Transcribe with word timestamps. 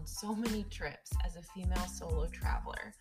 on 0.00 0.06
so 0.06 0.34
many 0.34 0.64
trips 0.70 1.10
as 1.26 1.36
a 1.36 1.42
female 1.42 1.86
solo 1.86 2.26
traveler. 2.26 2.94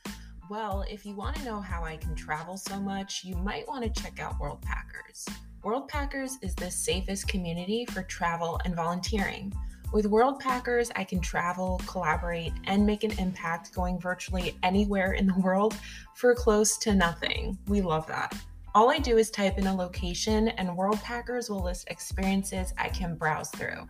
Well, 0.49 0.83
if 0.89 1.05
you 1.05 1.15
want 1.15 1.37
to 1.37 1.45
know 1.45 1.61
how 1.61 1.83
I 1.83 1.95
can 1.95 2.13
travel 2.13 2.57
so 2.57 2.77
much, 2.77 3.23
you 3.23 3.35
might 3.37 3.65
want 3.67 3.83
to 3.83 4.01
check 4.01 4.19
out 4.19 4.37
Worldpackers. 4.37 5.29
Worldpackers 5.63 6.31
is 6.41 6.55
the 6.55 6.69
safest 6.69 7.27
community 7.27 7.85
for 7.85 8.03
travel 8.03 8.59
and 8.65 8.75
volunteering. 8.75 9.53
With 9.93 10.11
Worldpackers, 10.11 10.91
I 10.95 11.05
can 11.05 11.21
travel, 11.21 11.79
collaborate, 11.87 12.53
and 12.65 12.85
make 12.85 13.03
an 13.05 13.17
impact 13.17 13.73
going 13.73 13.97
virtually 13.99 14.57
anywhere 14.61 15.13
in 15.13 15.25
the 15.25 15.39
world 15.39 15.75
for 16.15 16.35
close 16.35 16.77
to 16.79 16.93
nothing. 16.93 17.57
We 17.67 17.81
love 17.81 18.07
that. 18.07 18.35
All 18.75 18.91
I 18.91 18.99
do 18.99 19.17
is 19.17 19.31
type 19.31 19.57
in 19.57 19.65
a 19.65 19.75
location, 19.75 20.49
and 20.49 20.69
Worldpackers 20.69 21.49
will 21.49 21.63
list 21.63 21.87
experiences 21.89 22.71
I 22.77 22.89
can 22.89 23.15
browse 23.15 23.49
through. 23.49 23.87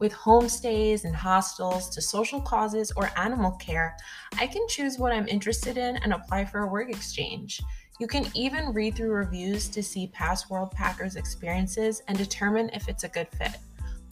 With 0.00 0.12
homestays 0.12 1.04
and 1.04 1.14
hostels 1.14 1.88
to 1.90 2.02
social 2.02 2.40
causes 2.40 2.92
or 2.96 3.10
animal 3.16 3.52
care, 3.52 3.96
I 4.38 4.48
can 4.48 4.66
choose 4.68 4.98
what 4.98 5.12
I'm 5.12 5.28
interested 5.28 5.78
in 5.78 5.96
and 5.98 6.12
apply 6.12 6.46
for 6.46 6.60
a 6.60 6.66
work 6.66 6.90
exchange. 6.90 7.62
You 8.00 8.08
can 8.08 8.26
even 8.34 8.72
read 8.72 8.96
through 8.96 9.12
reviews 9.12 9.68
to 9.68 9.82
see 9.82 10.08
past 10.08 10.48
Worldpackers 10.48 11.16
experiences 11.16 12.02
and 12.08 12.18
determine 12.18 12.68
if 12.74 12.88
it's 12.88 13.04
a 13.04 13.08
good 13.08 13.28
fit. 13.28 13.52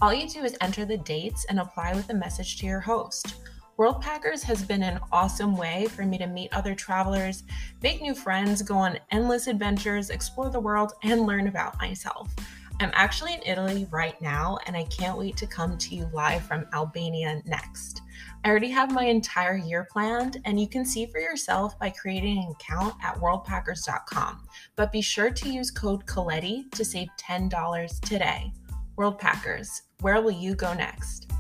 All 0.00 0.14
you 0.14 0.28
do 0.28 0.44
is 0.44 0.56
enter 0.60 0.84
the 0.84 0.98
dates 0.98 1.44
and 1.46 1.58
apply 1.58 1.94
with 1.94 2.10
a 2.10 2.14
message 2.14 2.58
to 2.58 2.66
your 2.66 2.80
host. 2.80 3.34
Worldpackers 3.78 4.42
has 4.45 4.62
been 4.62 4.84
an 4.84 5.01
awesome 5.10 5.56
way 5.56 5.87
for 5.91 6.06
me 6.06 6.16
to 6.19 6.28
meet 6.28 6.52
other 6.52 6.77
travelers, 6.77 7.42
make 7.83 8.00
new 8.00 8.14
friends, 8.14 8.62
go 8.62 8.77
on 8.77 9.00
endless 9.10 9.48
adventures, 9.48 10.10
explore 10.10 10.48
the 10.48 10.60
world, 10.60 10.92
and 11.02 11.27
learn 11.27 11.48
about 11.48 11.77
myself. 11.78 12.33
I'm 12.80 12.92
actually 12.95 13.34
in 13.34 13.42
Italy 13.44 13.89
right 13.91 14.20
now, 14.22 14.58
and 14.66 14.77
I 14.77 14.84
can't 14.84 15.19
wait 15.19 15.36
to 15.39 15.47
come 15.48 15.77
to 15.77 15.94
you 15.97 16.08
live 16.12 16.44
from 16.44 16.66
Albania 16.72 17.42
next. 17.47 18.03
I 18.44 18.50
already 18.50 18.70
have 18.70 18.92
my 18.92 19.06
entire 19.06 19.56
year 19.56 19.88
planned, 19.91 20.41
and 20.44 20.61
you 20.61 20.69
can 20.69 20.84
see 20.84 21.06
for 21.06 21.19
yourself 21.19 21.77
by 21.78 21.91
creating 21.91 22.38
an 22.38 22.53
account 22.53 22.94
at 23.03 23.16
worldpackers.com. 23.16 24.47
But 24.77 24.92
be 24.92 25.00
sure 25.00 25.31
to 25.31 25.48
use 25.48 25.72
code 25.72 26.06
Colletti 26.06 26.70
to 26.72 26.84
save 26.84 27.09
$10 27.19 28.00
today. 28.00 28.53
Worldpackers, 28.97 29.83
where 30.00 30.22
will 30.22 30.31
you 30.31 30.55
go 30.55 30.75
next? 30.75 31.33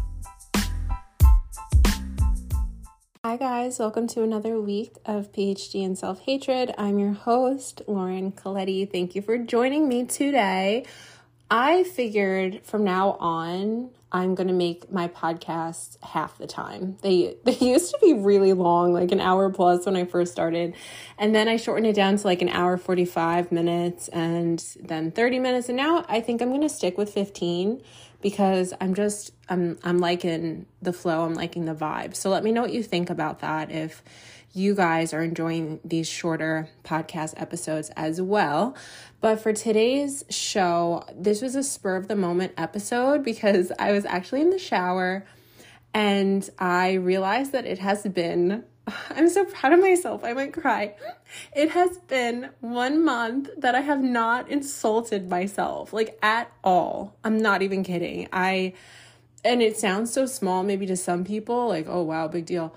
Hi, 3.26 3.38
guys, 3.38 3.78
welcome 3.78 4.06
to 4.08 4.22
another 4.22 4.60
week 4.60 4.96
of 5.06 5.32
PhD 5.32 5.82
in 5.82 5.96
Self 5.96 6.20
Hatred. 6.20 6.74
I'm 6.76 6.98
your 6.98 7.14
host, 7.14 7.80
Lauren 7.86 8.32
Colletti. 8.32 8.84
Thank 8.84 9.14
you 9.14 9.22
for 9.22 9.38
joining 9.38 9.88
me 9.88 10.04
today. 10.04 10.84
I 11.50 11.84
figured 11.84 12.60
from 12.64 12.84
now 12.84 13.12
on, 13.12 13.88
I'm 14.14 14.36
going 14.36 14.46
to 14.46 14.54
make 14.54 14.92
my 14.92 15.08
podcasts 15.08 16.00
half 16.02 16.38
the 16.38 16.46
time. 16.46 16.96
They 17.02 17.36
they 17.44 17.58
used 17.58 17.90
to 17.90 17.98
be 18.00 18.14
really 18.14 18.54
long, 18.54 18.94
like 18.94 19.10
an 19.12 19.20
hour 19.20 19.50
plus 19.50 19.84
when 19.84 19.96
I 19.96 20.04
first 20.04 20.32
started. 20.32 20.74
And 21.18 21.34
then 21.34 21.48
I 21.48 21.56
shortened 21.56 21.88
it 21.88 21.96
down 21.96 22.16
to 22.16 22.26
like 22.26 22.40
an 22.40 22.48
hour 22.48 22.76
45 22.76 23.50
minutes 23.50 24.08
and 24.08 24.64
then 24.80 25.10
30 25.10 25.40
minutes 25.40 25.68
and 25.68 25.76
now 25.76 26.04
I 26.08 26.20
think 26.20 26.40
I'm 26.40 26.48
going 26.48 26.62
to 26.62 26.68
stick 26.68 26.96
with 26.96 27.12
15 27.12 27.82
because 28.22 28.72
I'm 28.80 28.94
just 28.94 29.32
I'm 29.48 29.78
I'm 29.82 29.98
liking 29.98 30.66
the 30.80 30.92
flow, 30.92 31.24
I'm 31.24 31.34
liking 31.34 31.64
the 31.64 31.74
vibe. 31.74 32.14
So 32.14 32.30
let 32.30 32.44
me 32.44 32.52
know 32.52 32.62
what 32.62 32.72
you 32.72 32.82
think 32.82 33.10
about 33.10 33.40
that 33.40 33.70
if 33.72 34.02
you 34.54 34.74
guys 34.74 35.12
are 35.12 35.22
enjoying 35.22 35.80
these 35.84 36.08
shorter 36.08 36.68
podcast 36.84 37.34
episodes 37.36 37.90
as 37.96 38.22
well. 38.22 38.76
But 39.20 39.40
for 39.40 39.52
today's 39.52 40.24
show, 40.30 41.04
this 41.14 41.42
was 41.42 41.56
a 41.56 41.62
spur 41.64 41.96
of 41.96 42.06
the 42.06 42.14
moment 42.14 42.52
episode 42.56 43.24
because 43.24 43.72
I 43.78 43.90
was 43.90 44.04
actually 44.04 44.42
in 44.42 44.50
the 44.50 44.58
shower 44.58 45.26
and 45.92 46.48
I 46.58 46.94
realized 46.94 47.50
that 47.52 47.66
it 47.66 47.80
has 47.80 48.04
been, 48.04 48.64
I'm 49.10 49.28
so 49.28 49.44
proud 49.44 49.72
of 49.72 49.80
myself, 49.80 50.22
I 50.22 50.34
might 50.34 50.52
cry. 50.52 50.94
It 51.54 51.70
has 51.70 51.98
been 51.98 52.50
one 52.60 53.04
month 53.04 53.50
that 53.58 53.74
I 53.74 53.80
have 53.80 54.02
not 54.02 54.48
insulted 54.48 55.28
myself, 55.28 55.92
like 55.92 56.16
at 56.22 56.52
all. 56.62 57.16
I'm 57.24 57.38
not 57.38 57.62
even 57.62 57.82
kidding. 57.82 58.28
I, 58.32 58.74
and 59.44 59.60
it 59.60 59.76
sounds 59.76 60.12
so 60.12 60.26
small 60.26 60.62
maybe 60.62 60.86
to 60.86 60.96
some 60.96 61.24
people, 61.24 61.68
like, 61.68 61.86
oh 61.88 62.02
wow, 62.02 62.28
big 62.28 62.46
deal. 62.46 62.74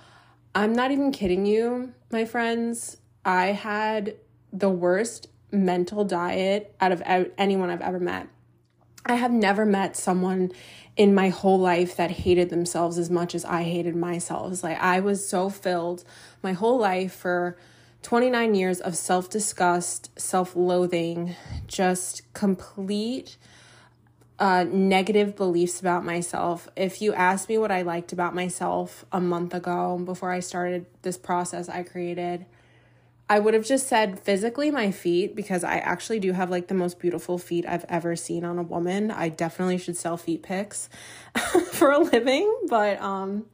I'm 0.57 0.73
not 0.73 0.89
even 0.89 1.11
kidding 1.11 1.45
you, 1.45 1.93
my 2.11 2.25
friends. 2.25 2.97
I 3.23 3.51
had 3.51 4.15
the 4.51 4.71
worst 4.71 5.27
mental 5.51 6.03
diet 6.03 6.73
out 6.81 6.91
of 6.91 7.03
anyone 7.05 7.69
I've 7.69 7.81
ever 7.81 7.99
met. 7.99 8.27
I 9.05 9.13
have 9.15 9.29
never 9.29 9.67
met 9.67 9.95
someone 9.95 10.51
in 10.95 11.13
my 11.13 11.29
whole 11.29 11.59
life 11.59 11.95
that 11.97 12.09
hated 12.09 12.49
themselves 12.49 12.97
as 12.97 13.11
much 13.11 13.35
as 13.35 13.45
I 13.45 13.61
hated 13.61 13.95
myself. 13.95 14.63
Like 14.63 14.79
I 14.79 14.99
was 14.99 15.29
so 15.29 15.51
filled 15.51 16.03
my 16.41 16.53
whole 16.53 16.79
life 16.79 17.13
for 17.13 17.55
29 18.01 18.55
years 18.55 18.81
of 18.81 18.97
self 18.97 19.29
disgust, 19.29 20.19
self 20.19 20.55
loathing, 20.55 21.35
just 21.67 22.33
complete 22.33 23.37
uh, 24.39 24.65
negative 24.69 25.35
beliefs 25.35 25.79
about 25.79 26.05
myself. 26.05 26.69
If 26.75 27.01
you 27.01 27.13
asked 27.13 27.49
me 27.49 27.57
what 27.57 27.71
I 27.71 27.81
liked 27.81 28.13
about 28.13 28.35
myself 28.35 29.05
a 29.11 29.19
month 29.19 29.53
ago 29.53 29.97
before 30.03 30.31
I 30.31 30.41
started 30.41 30.85
this 31.01 31.17
process 31.17 31.69
I 31.69 31.83
created, 31.83 32.45
I 33.29 33.39
would 33.39 33.53
have 33.53 33.65
just 33.65 33.87
said 33.87 34.19
physically 34.19 34.71
my 34.71 34.91
feet 34.91 35.35
because 35.35 35.63
I 35.63 35.77
actually 35.77 36.19
do 36.19 36.31
have 36.31 36.49
like 36.49 36.67
the 36.67 36.73
most 36.73 36.99
beautiful 36.99 37.37
feet 37.37 37.65
I've 37.67 37.85
ever 37.89 38.15
seen 38.15 38.45
on 38.45 38.57
a 38.57 38.63
woman. 38.63 39.11
I 39.11 39.29
definitely 39.29 39.79
should 39.79 39.97
sell 39.97 40.15
feet 40.15 40.43
pics 40.43 40.87
for 41.71 41.91
a 41.91 41.99
living, 41.99 42.53
but 42.69 43.01
um 43.01 43.45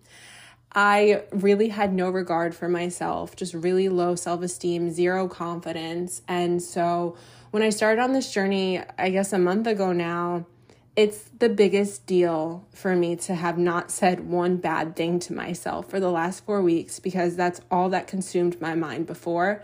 I 0.75 1.23
really 1.31 1.69
had 1.69 1.93
no 1.93 2.09
regard 2.09 2.55
for 2.55 2.67
myself, 2.67 3.35
just 3.35 3.53
really 3.53 3.89
low 3.89 4.15
self-esteem, 4.15 4.89
zero 4.89 5.27
confidence. 5.27 6.23
And 6.27 6.63
so 6.63 7.15
when 7.51 7.61
I 7.61 7.69
started 7.69 8.01
on 8.01 8.13
this 8.13 8.33
journey, 8.33 8.81
I 8.97 9.11
guess 9.11 9.33
a 9.33 9.37
month 9.39 9.67
ago 9.67 9.91
now, 9.91 10.47
it's 10.95 11.29
the 11.39 11.49
biggest 11.49 12.05
deal 12.05 12.67
for 12.71 12.95
me 12.95 13.15
to 13.15 13.33
have 13.33 13.57
not 13.57 13.89
said 13.89 14.27
one 14.27 14.57
bad 14.57 14.95
thing 14.95 15.19
to 15.19 15.33
myself 15.33 15.89
for 15.89 15.99
the 15.99 16.11
last 16.11 16.45
four 16.45 16.61
weeks 16.61 16.99
because 16.99 17.35
that's 17.35 17.61
all 17.71 17.89
that 17.89 18.05
consumed 18.05 18.61
my 18.61 18.75
mind 18.75 19.07
before. 19.07 19.63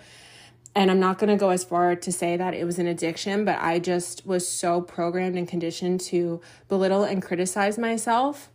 And 0.75 0.89
I'm 0.89 0.99
not 0.99 1.19
going 1.19 1.29
to 1.29 1.35
go 1.35 1.49
as 1.49 1.63
far 1.63 1.95
to 1.95 2.11
say 2.11 2.37
that 2.37 2.53
it 2.53 2.63
was 2.63 2.79
an 2.79 2.87
addiction, 2.87 3.45
but 3.45 3.59
I 3.59 3.79
just 3.79 4.25
was 4.25 4.47
so 4.47 4.81
programmed 4.81 5.37
and 5.37 5.47
conditioned 5.47 5.99
to 6.01 6.41
belittle 6.67 7.03
and 7.03 7.21
criticize 7.21 7.77
myself 7.77 8.49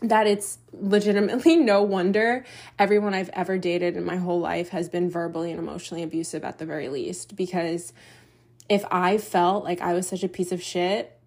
that 0.00 0.26
it's 0.26 0.58
legitimately 0.72 1.56
no 1.56 1.82
wonder 1.82 2.44
everyone 2.78 3.12
I've 3.12 3.30
ever 3.30 3.58
dated 3.58 3.96
in 3.96 4.04
my 4.04 4.16
whole 4.16 4.40
life 4.40 4.70
has 4.70 4.88
been 4.88 5.10
verbally 5.10 5.50
and 5.50 5.60
emotionally 5.60 6.02
abusive 6.02 6.42
at 6.42 6.58
the 6.58 6.66
very 6.66 6.88
least. 6.88 7.36
Because 7.36 7.92
if 8.68 8.84
I 8.90 9.18
felt 9.18 9.64
like 9.64 9.80
I 9.82 9.92
was 9.92 10.06
such 10.06 10.22
a 10.22 10.28
piece 10.28 10.52
of 10.52 10.62
shit, 10.62 11.18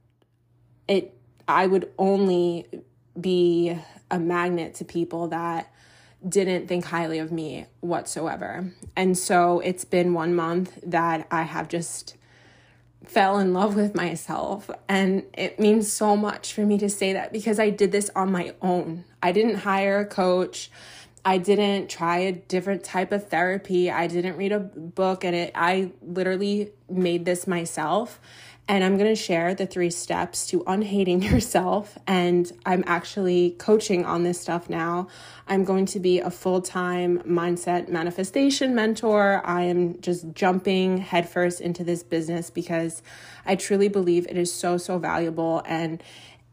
it 0.87 1.15
I 1.47 1.67
would 1.67 1.91
only 1.97 2.65
be 3.19 3.77
a 4.09 4.19
magnet 4.19 4.75
to 4.75 4.85
people 4.85 5.29
that 5.29 5.71
didn't 6.27 6.67
think 6.67 6.85
highly 6.85 7.19
of 7.19 7.31
me 7.31 7.67
whatsoever. 7.81 8.71
And 8.95 9.17
so 9.17 9.59
it's 9.59 9.85
been 9.85 10.13
one 10.13 10.35
month 10.35 10.79
that 10.83 11.27
I 11.29 11.43
have 11.43 11.67
just 11.67 12.17
fell 13.05 13.37
in 13.37 13.53
love 13.53 13.75
with 13.75 13.93
myself 13.93 14.69
and 14.89 15.23
it 15.33 15.59
means 15.59 15.91
so 15.91 16.17
much 16.17 16.53
for 16.53 16.61
me 16.61 16.75
to 16.79 16.89
say 16.89 17.13
that 17.13 17.31
because 17.31 17.59
I 17.59 17.69
did 17.69 17.91
this 17.91 18.09
on 18.15 18.31
my 18.31 18.55
own. 18.63 19.05
I 19.21 19.31
didn't 19.31 19.55
hire 19.57 19.99
a 19.99 20.05
coach. 20.05 20.71
I 21.23 21.37
didn't 21.37 21.87
try 21.87 22.19
a 22.19 22.31
different 22.31 22.83
type 22.83 23.11
of 23.11 23.29
therapy. 23.29 23.91
I 23.91 24.07
didn't 24.07 24.37
read 24.37 24.51
a 24.51 24.59
book 24.59 25.23
and 25.23 25.35
it 25.35 25.51
I 25.53 25.91
literally 26.01 26.71
made 26.89 27.25
this 27.25 27.45
myself 27.45 28.19
and 28.67 28.83
I'm 28.83 28.97
going 28.97 29.09
to 29.09 29.21
share 29.21 29.53
the 29.53 29.67
three 29.67 29.91
steps 29.91 30.47
to 30.47 30.63
unhating 30.65 31.21
yourself. 31.21 31.97
And 32.07 32.51
I'm 32.65 32.83
actually 32.87 33.51
coaching 33.51 34.05
on 34.05 34.23
this 34.23 34.39
stuff 34.39 34.69
now. 34.69 35.07
I'm 35.47 35.63
going 35.63 35.85
to 35.87 35.99
be 35.99 36.19
a 36.19 36.31
full 36.31 36.61
time 36.61 37.19
mindset 37.19 37.89
manifestation 37.89 38.73
mentor. 38.73 39.41
I 39.45 39.63
am 39.63 40.01
just 40.01 40.33
jumping 40.33 40.97
headfirst 40.97 41.61
into 41.61 41.83
this 41.83 42.01
business 42.01 42.49
because 42.49 43.03
I 43.45 43.55
truly 43.55 43.87
believe 43.87 44.25
it 44.27 44.37
is 44.37 44.51
so, 44.51 44.77
so 44.77 44.97
valuable. 44.97 45.61
And 45.65 46.01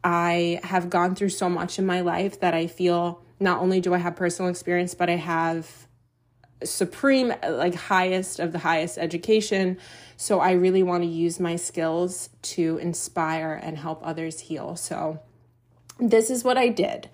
I 0.05 0.61
have 0.64 0.91
gone 0.91 1.14
through 1.14 1.31
so 1.31 1.49
much 1.49 1.79
in 1.79 1.87
my 1.87 2.03
life 2.03 2.41
that 2.41 2.55
I 2.55 2.67
feel 2.67 3.23
not 3.41 3.61
only 3.61 3.81
do 3.81 3.94
I 3.94 3.99
have 3.99 4.17
personal 4.17 4.50
experience, 4.50 4.94
but 4.94 5.09
I 5.09 5.17
have 5.17 5.87
supreme, 6.64 7.35
like 7.49 7.75
highest 7.75 8.41
of 8.41 8.53
the 8.53 8.59
highest 8.59 8.99
education 8.99 9.79
so 10.23 10.38
I 10.38 10.53
really 10.53 10.85
want 10.85 11.03
to 11.03 11.09
use 11.09 11.41
my 11.41 11.56
skills 11.56 12.31
to 12.43 12.79
inspire 12.79 13.59
and 13.61 13.76
help 13.76 14.06
others 14.06 14.38
heal. 14.38 14.76
So 14.76 15.19
this 15.99 16.31
is 16.31 16.44
what 16.44 16.56
I 16.56 16.69
did. 16.69 17.11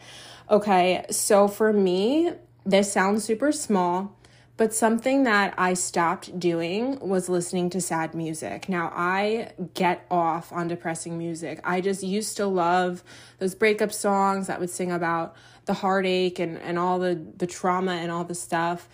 Okay, 0.51 1.07
so 1.11 1.49
for 1.49 1.73
me, 1.73 2.33
this 2.67 2.93
sounds 2.93 3.25
super 3.25 3.51
small, 3.51 4.15
But 4.59 4.75
something 4.75 5.23
that 5.23 5.55
I 5.57 5.75
stopped 5.75 6.39
doing 6.41 6.99
was 6.99 7.29
listening 7.29 7.71
to 7.71 7.81
sad 7.81 8.13
music. 8.13 8.69
Now, 8.69 8.93
I 8.93 9.53
get 9.75 10.05
off 10.11 10.53
on 10.53 10.67
depressing 10.67 11.17
music. 11.17 11.61
I 11.63 11.81
just 11.81 12.03
used 12.03 12.37
to 12.39 12.47
love 12.47 13.05
those 13.39 13.55
breakup 13.55 13.93
songs 13.93 14.49
that 14.49 14.59
would 14.59 14.69
sing 14.69 14.91
about 14.91 15.37
the 15.67 15.75
heartache 15.75 16.41
and, 16.41 16.59
and 16.59 16.77
all 16.77 16.99
the, 16.99 17.25
the 17.37 17.47
trauma 17.47 17.93
and 17.93 18.11
all 18.11 18.25
the 18.25 18.35
stuff. 18.35 18.89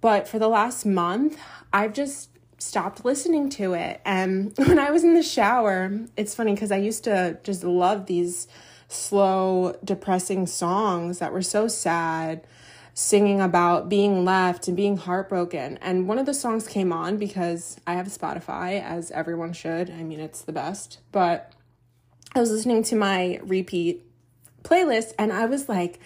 But 0.00 0.28
for 0.28 0.38
the 0.38 0.48
last 0.48 0.86
month, 0.86 1.38
I've 1.72 1.92
just 1.92 2.30
stopped 2.58 3.04
listening 3.04 3.48
to 3.50 3.74
it. 3.74 4.00
And 4.04 4.52
when 4.56 4.78
I 4.78 4.90
was 4.90 5.04
in 5.04 5.14
the 5.14 5.22
shower, 5.22 5.90
it's 6.16 6.34
funny 6.34 6.54
because 6.54 6.72
I 6.72 6.76
used 6.76 7.04
to 7.04 7.38
just 7.42 7.64
love 7.64 8.06
these 8.06 8.48
slow, 8.88 9.76
depressing 9.84 10.46
songs 10.46 11.18
that 11.18 11.32
were 11.32 11.42
so 11.42 11.68
sad 11.68 12.46
singing 12.94 13.40
about 13.40 13.88
being 13.88 14.24
left 14.24 14.66
and 14.66 14.76
being 14.76 14.96
heartbroken. 14.96 15.78
And 15.80 16.08
one 16.08 16.18
of 16.18 16.26
the 16.26 16.34
songs 16.34 16.66
came 16.66 16.92
on 16.92 17.16
because 17.16 17.78
I 17.86 17.94
have 17.94 18.08
Spotify, 18.08 18.82
as 18.82 19.12
everyone 19.12 19.52
should. 19.52 19.88
I 19.90 20.02
mean, 20.02 20.18
it's 20.18 20.42
the 20.42 20.52
best. 20.52 20.98
But 21.12 21.52
I 22.34 22.40
was 22.40 22.50
listening 22.50 22.82
to 22.84 22.96
my 22.96 23.38
repeat 23.44 24.04
playlist 24.64 25.12
and 25.16 25.32
I 25.32 25.46
was 25.46 25.68
like, 25.68 26.00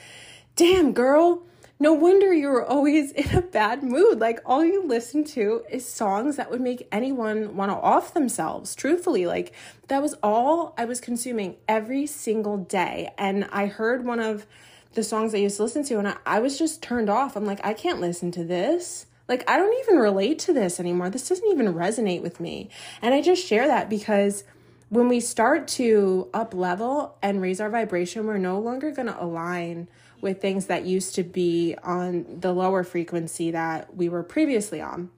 damn, 0.55 0.93
girl. 0.93 1.45
No 1.82 1.94
wonder 1.94 2.32
you're 2.32 2.64
always 2.64 3.11
in 3.11 3.37
a 3.37 3.43
bad 3.43 3.82
mood. 3.82 4.20
Like, 4.20 4.38
all 4.46 4.64
you 4.64 4.87
listen 4.87 5.25
to 5.25 5.64
is 5.69 5.84
songs 5.84 6.37
that 6.37 6.49
would 6.49 6.61
make 6.61 6.87
anyone 6.93 7.56
want 7.56 7.73
to 7.73 7.76
off 7.76 8.14
themselves, 8.14 8.76
truthfully. 8.76 9.26
Like, 9.26 9.52
that 9.88 10.00
was 10.00 10.14
all 10.23 10.75
I 10.79 10.84
was 10.84 11.00
consuming 11.00 11.56
every 11.67 12.06
single 12.06 12.56
day. 12.56 13.11
And 13.19 13.49
I 13.50 13.67
heard 13.67 14.05
one 14.05 14.20
of 14.20 14.46
the 14.94 15.02
songs 15.02 15.34
I 15.34 15.38
used 15.38 15.56
to 15.56 15.64
listen 15.64 15.82
to, 15.87 15.99
and 15.99 16.06
I, 16.06 16.17
I 16.25 16.38
was 16.38 16.56
just 16.56 16.84
turned 16.84 17.11
off. 17.11 17.34
I'm 17.34 17.46
like, 17.46 17.67
I 17.67 17.75
can't 17.75 17.99
listen 17.99 18.31
to 18.31 18.44
this. 18.44 19.06
Like, 19.26 19.43
I 19.50 19.56
don't 19.56 19.76
even 19.81 19.96
relate 19.96 20.38
to 20.40 20.52
this 20.52 20.78
anymore. 20.78 21.11
This 21.11 21.28
doesn't 21.28 21.50
even 21.50 21.75
resonate 21.75 22.23
with 22.23 22.38
me. 22.38 22.70
And 23.00 23.12
I 23.12 23.20
just 23.20 23.44
share 23.44 23.67
that 23.67 23.90
because 23.90 24.44
when 24.88 25.08
we 25.08 25.19
start 25.19 25.67
to 25.67 26.28
up 26.32 26.55
level 26.55 27.17
and 27.20 27.43
raise 27.43 27.61
our 27.61 27.70
vibration, 27.70 28.25
we're 28.25 28.38
no 28.38 28.61
longer 28.61 28.93
going 28.93 29.08
to 29.08 29.20
align 29.20 29.88
with 30.23 30.41
things 30.41 30.67
that 30.67 30.87
used 30.87 31.15
to 31.17 31.23
be 31.23 31.77
on 31.83 32.41
the 32.41 32.55
lower 32.55 32.83
frequency 32.83 33.51
that 33.51 33.95
we 33.95 34.09
were 34.09 34.23
previously 34.23 34.81
on. 34.81 35.11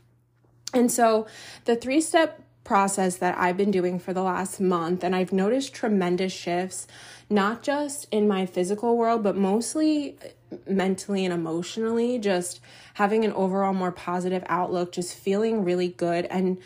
And 0.72 0.90
so 0.90 1.28
the 1.66 1.76
three 1.76 2.00
step 2.00 2.40
process 2.64 3.18
that 3.18 3.38
I've 3.38 3.56
been 3.56 3.70
doing 3.70 3.98
for 4.00 4.12
the 4.12 4.22
last 4.22 4.60
month, 4.60 5.04
and 5.04 5.14
I've 5.14 5.32
noticed 5.32 5.74
tremendous 5.74 6.32
shifts 6.32 6.88
not 7.30 7.62
just 7.62 8.06
in 8.10 8.28
my 8.28 8.46
physical 8.46 8.96
world, 8.96 9.22
but 9.22 9.36
mostly 9.36 10.18
mentally 10.66 11.24
and 11.24 11.32
emotionally, 11.32 12.18
just 12.18 12.60
having 12.94 13.24
an 13.24 13.32
overall 13.32 13.72
more 13.72 13.92
positive 13.92 14.44
outlook, 14.46 14.92
just 14.92 15.14
feeling 15.14 15.64
really 15.64 15.88
good 15.88 16.26
and 16.26 16.58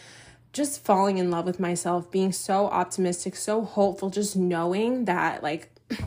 just 0.53 0.85
falling 0.85 1.19
in 1.19 1.31
love 1.31 1.45
with 1.45 1.61
myself, 1.61 2.11
being 2.11 2.33
so 2.33 2.67
optimistic, 2.67 3.37
so 3.37 3.65
hopeful, 3.65 4.11
just 4.11 4.37
knowing 4.37 5.05
that 5.05 5.43
like 5.43 5.71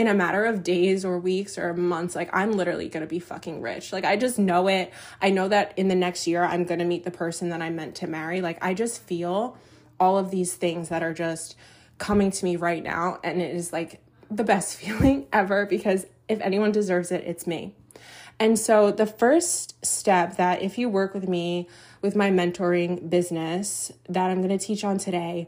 in 0.00 0.08
a 0.08 0.14
matter 0.14 0.46
of 0.46 0.62
days 0.62 1.04
or 1.04 1.18
weeks 1.18 1.58
or 1.58 1.74
months, 1.74 2.16
like 2.16 2.30
I'm 2.32 2.52
literally 2.52 2.88
gonna 2.88 3.04
be 3.04 3.18
fucking 3.18 3.60
rich. 3.60 3.92
Like 3.92 4.06
I 4.06 4.16
just 4.16 4.38
know 4.38 4.66
it. 4.66 4.94
I 5.20 5.28
know 5.28 5.46
that 5.48 5.74
in 5.76 5.88
the 5.88 5.94
next 5.94 6.26
year 6.26 6.42
I'm 6.42 6.64
gonna 6.64 6.86
meet 6.86 7.04
the 7.04 7.10
person 7.10 7.50
that 7.50 7.60
I'm 7.60 7.76
meant 7.76 7.96
to 7.96 8.06
marry. 8.06 8.40
Like 8.40 8.56
I 8.64 8.72
just 8.72 9.02
feel 9.02 9.58
all 10.00 10.16
of 10.16 10.30
these 10.30 10.54
things 10.54 10.88
that 10.88 11.02
are 11.02 11.12
just 11.12 11.54
coming 11.98 12.30
to 12.30 12.44
me 12.46 12.56
right 12.56 12.82
now. 12.82 13.20
And 13.22 13.42
it 13.42 13.54
is 13.54 13.74
like 13.74 14.00
the 14.30 14.42
best 14.42 14.74
feeling 14.80 15.26
ever 15.34 15.66
because 15.66 16.06
if 16.30 16.40
anyone 16.40 16.72
deserves 16.72 17.12
it, 17.12 17.22
it's 17.26 17.46
me. 17.46 17.74
And 18.38 18.58
so, 18.58 18.90
the 18.90 19.04
first 19.04 19.84
step 19.84 20.38
that 20.38 20.62
if 20.62 20.78
you 20.78 20.88
work 20.88 21.12
with 21.12 21.28
me 21.28 21.68
with 22.00 22.16
my 22.16 22.30
mentoring 22.30 23.10
business 23.10 23.92
that 24.08 24.30
I'm 24.30 24.38
going 24.38 24.58
to 24.58 24.64
teach 24.64 24.82
on 24.82 24.96
today 24.96 25.46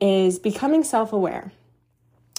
is 0.00 0.40
becoming 0.40 0.82
self 0.82 1.12
aware 1.12 1.52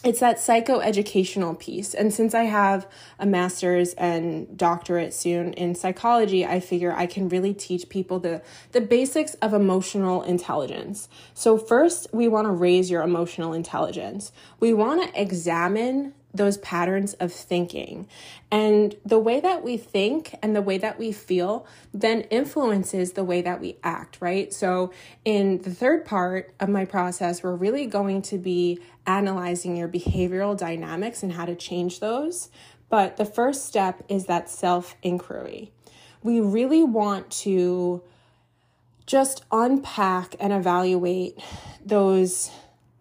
it's 0.06 0.20
that 0.20 0.38
psychoeducational 0.38 1.58
piece. 1.58 1.96
And 1.96 2.14
since 2.14 2.36
I 2.36 2.44
have 2.44 2.88
a 3.18 3.26
master's 3.26 3.96
and 3.96 4.56
doctorate 4.56 5.16
soon 5.16 5.54
in 5.54 5.74
psychology, 5.74 6.46
I 6.46 6.60
figure 6.60 6.94
I 6.94 7.08
can 7.08 7.28
really 7.28 7.56
teach 7.56 7.90
people 7.90 8.20
the, 8.20 8.44
the 8.72 8.82
basics 8.82 9.34
of 9.36 9.54
emotional 9.54 10.22
intelligence. 10.22 11.10
So, 11.34 11.58
first, 11.58 12.08
we 12.14 12.28
want 12.28 12.46
to 12.46 12.52
raise 12.52 12.92
your 12.92 13.02
emotional 13.02 13.52
intelligence. 13.52 14.32
We 14.60 14.74
want 14.74 15.02
to 15.04 15.22
examine 15.22 16.14
those 16.36 16.58
patterns 16.58 17.14
of 17.16 17.32
thinking. 17.32 18.08
And 18.52 18.96
the 19.06 19.20
way 19.20 19.40
that 19.40 19.64
we 19.64 19.78
think 19.78 20.36
and 20.42 20.56
the 20.56 20.62
way 20.62 20.78
that 20.78 21.00
we 21.00 21.12
feel 21.12 21.66
then 21.94 22.22
influences 22.22 23.14
the 23.14 23.24
way 23.24 23.42
that 23.42 23.62
we 23.62 23.78
act, 23.84 24.18
right? 24.20 24.54
So, 24.54 24.92
in 25.24 25.62
the 25.62 25.74
third 25.74 26.06
part 26.06 26.54
of 26.60 26.70
my 26.70 26.86
process, 26.86 27.42
we're 27.42 27.56
really 27.56 27.86
going 27.86 28.22
to 28.24 28.38
be 28.38 28.80
analyzing 29.08 29.78
your 29.78 29.88
behavioral 29.88 30.58
dynamics 30.58 31.24
and 31.24 31.32
how 31.32 31.46
to 31.46 31.56
change 31.56 32.00
those. 32.00 32.50
But 32.90 33.18
the 33.18 33.26
first 33.26 33.66
step 33.66 34.04
is 34.10 34.26
that 34.26 34.50
self 34.50 34.96
inquiry. 35.02 35.72
We 36.22 36.40
really 36.40 36.84
want 36.84 37.30
to 37.32 38.04
just 39.06 39.46
unpack 39.52 40.36
and 40.40 40.52
evaluate 40.52 41.40
those 41.86 42.50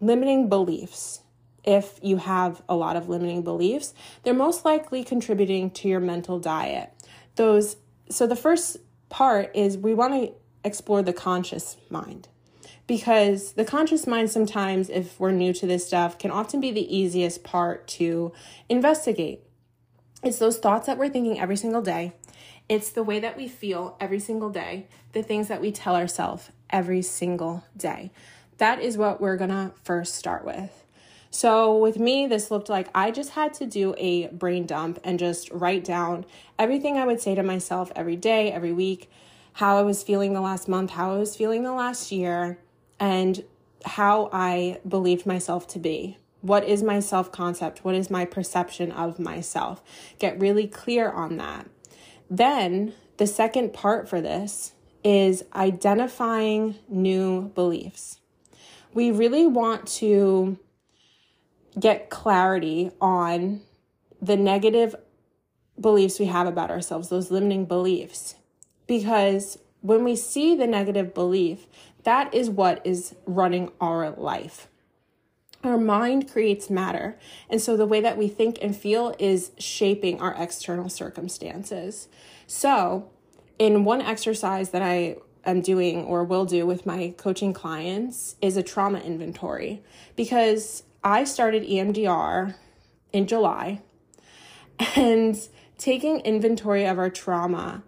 limiting 0.01 0.49
beliefs 0.49 1.21
if 1.65 1.99
you 2.03 2.19
have 2.19 2.63
a 2.69 2.77
lot 2.77 2.97
of 2.97 3.09
limiting 3.09 3.43
beliefs, 3.43 3.95
they're 4.23 4.35
most 4.35 4.65
likely 4.65 5.03
contributing 5.03 5.71
to 5.71 5.89
your 5.89 6.01
mental 6.01 6.39
diet. 6.39 6.93
Those 7.37 7.77
so 8.11 8.27
the 8.27 8.37
first 8.37 8.77
part 9.09 9.51
is 9.55 9.79
we 9.79 9.95
want 9.95 10.13
to 10.13 10.35
explore 10.63 11.03
the 11.03 11.13
conscious 11.13 11.77
mind. 11.89 12.29
Because 12.87 13.53
the 13.53 13.65
conscious 13.65 14.07
mind 14.07 14.31
sometimes 14.31 14.91
if 14.91 15.19
we're 15.19 15.31
new 15.31 15.55
to 15.55 15.67
this 15.67 15.87
stuff 15.87 16.19
can 16.19 16.31
often 16.31 16.61
be 16.61 16.71
the 16.71 16.95
easiest 16.95 17.43
part 17.43 17.87
to 17.89 18.33
investigate. 18.69 19.41
It's 20.23 20.39
those 20.39 20.59
thoughts 20.59 20.87
that 20.87 20.99
we're 20.99 21.09
thinking 21.09 21.41
every 21.41 21.57
single 21.57 21.83
day. 21.83 22.13
It's 22.69 22.91
the 22.91 23.03
way 23.03 23.21
that 23.21 23.37
we 23.37 23.49
feel 23.49 23.97
every 24.01 24.21
single 24.21 24.51
day, 24.51 24.87
the 25.13 25.23
things 25.23 25.49
that 25.49 25.61
we 25.61 25.71
tell 25.71 25.97
ourselves 25.97 26.51
every 26.71 27.03
single 27.03 27.65
day. 27.77 28.11
That 28.59 28.81
is 28.81 28.97
what 28.97 29.21
we're 29.21 29.37
going 29.37 29.51
to 29.51 29.73
first 29.83 30.15
start 30.15 30.45
with. 30.45 30.84
So, 31.35 31.77
with 31.77 31.99
me, 31.99 32.29
this 32.29 32.53
looked 32.53 32.69
like 32.69 32.89
I 32.95 33.11
just 33.11 33.31
had 33.31 33.55
to 33.55 33.67
do 33.67 33.93
a 33.99 34.29
brain 34.29 34.67
dump 34.67 35.01
and 35.03 35.19
just 35.19 35.51
write 35.51 35.83
down 35.83 36.27
everything 36.61 36.97
I 36.97 37.07
would 37.07 37.21
say 37.21 37.35
to 37.35 37.43
myself 37.43 37.91
every 37.97 38.15
day, 38.15 38.53
every 38.53 38.73
week, 38.73 39.11
how 39.55 39.77
I 39.77 39.83
was 39.83 40.05
feeling 40.05 40.33
the 40.33 40.41
last 40.41 40.69
month, 40.69 40.93
how 40.93 41.13
I 41.13 41.19
was 41.19 41.35
feeling 41.35 41.65
the 41.65 41.73
last 41.73 42.13
year, 42.13 42.61
and 43.01 43.43
how 43.85 44.31
I 44.33 44.79
believed 44.87 45.27
myself 45.27 45.67
to 45.71 45.81
be. 45.81 46.19
What 46.41 46.63
is 46.69 46.85
my 46.85 47.01
self 47.01 47.33
concept? 47.33 47.85
What 47.85 47.97
is 47.97 48.11
my 48.11 48.25
perception 48.25 48.93
of 48.93 49.19
myself? 49.19 49.83
Get 50.21 50.39
really 50.39 50.69
clear 50.69 51.11
on 51.11 51.37
that. 51.39 51.67
Then, 52.31 52.93
the 53.17 53.27
second 53.27 53.73
part 53.73 54.09
for 54.09 54.21
this 54.21 54.75
is 55.03 55.43
identifying 55.53 56.77
new 56.89 57.49
beliefs. 57.57 58.21
We 58.93 59.11
really 59.11 59.49
want 59.49 59.89
to 59.95 60.61
get 61.79 62.11
clarity 62.11 62.91
on 63.01 63.61
the 64.21 64.37
negative 64.37 64.95
beliefs 65.81 66.19
we 66.19 66.27
have 66.27 66.47
about 66.47 66.71
ourselves, 66.71 67.09
those 67.09 67.31
limiting 67.31 67.65
beliefs. 67.65 68.37
Because 68.87 69.59
when 69.81 70.05
we 70.05 70.17
see 70.17 70.55
the 70.55 70.67
negative 70.67 71.15
belief, 71.15 71.67
that 72.05 72.33
is 72.33 72.49
what 72.49 72.81
is 72.85 73.15
running 73.27 73.71
our 73.81 74.11
life. 74.11 74.69
Our 75.63 75.79
mind 75.79 76.31
creates 76.31 76.69
matter. 76.69 77.19
And 77.49 77.61
so 77.61 77.77
the 77.77 77.87
way 77.87 78.01
that 78.03 78.19
we 78.19 78.29
think 78.29 78.59
and 78.61 78.77
feel 78.77 79.15
is 79.19 79.53
shaping 79.59 80.21
our 80.21 80.35
external 80.39 80.91
circumstances. 80.91 82.09
So, 82.47 83.11
in 83.59 83.85
one 83.85 84.03
exercise 84.03 84.71
that 84.71 84.83
I 84.83 85.17
am 85.47 85.61
doing 85.61 86.05
or 86.05 86.25
will 86.25 86.45
do 86.45 86.67
with 86.67 86.85
my 86.85 87.15
coaching 87.17 87.53
clients 87.53 88.37
is 88.43 88.57
a 88.57 88.63
trauma 88.63 88.99
inventory 88.99 89.83
because 90.17 90.83
I 91.05 91.25
started 91.25 91.65
EMDR 91.65 92.55
in 93.13 93.27
July 93.27 93.83
and 94.97 95.37
taking 95.77 96.21
inventory 96.21 96.87
of 96.87 96.99
our 96.99 97.11
trauma, 97.11 97.83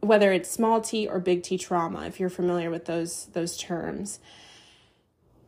whether 0.00 0.32
it's 0.32 0.50
small 0.50 0.80
t 0.80 1.06
or 1.06 1.20
big 1.20 1.42
T 1.42 1.58
trauma, 1.58 2.06
if 2.06 2.18
you're 2.18 2.30
familiar 2.30 2.70
with 2.70 2.86
those 2.86 3.26
those 3.34 3.58
terms. 3.58 4.20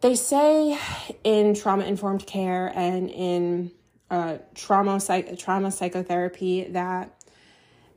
They 0.03 0.15
say 0.15 0.79
in 1.25 1.55
trauma 1.55 1.85
informed 1.85 2.27
care 2.27 2.71
and 2.77 3.09
in 3.09 3.71
uh, 4.11 4.37
trauma 4.55 5.01
psych- 5.01 5.39
trauma 5.39 5.73
psychotherapy 5.73 6.65
that 6.65 7.25